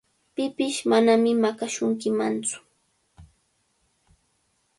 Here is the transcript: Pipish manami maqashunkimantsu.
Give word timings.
Pipish 0.35 0.77
manami 0.91 1.31
maqashunkimantsu. 1.41 2.57